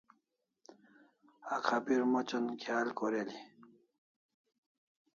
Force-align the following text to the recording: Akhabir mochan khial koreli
Akhabir 1.55 2.01
mochan 2.13 2.45
khial 2.61 2.87
koreli 2.97 3.37